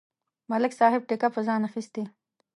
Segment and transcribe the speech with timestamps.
[0.51, 2.03] ملک صاحب ټېکه په ځان اخستې.